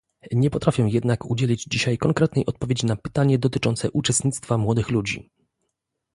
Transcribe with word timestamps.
Nie 0.31 0.49
potrafię 0.49 0.83
jednak 0.83 1.25
udzielić 1.31 1.63
dzisiaj 1.65 1.97
konkretnej 1.97 2.45
odpowiedzi 2.45 2.85
na 2.85 2.95
pytanie 2.95 3.39
dotyczące 3.39 3.91
uczestnictwa 3.91 4.57
młodych 4.57 4.89
ludzi 4.89 5.29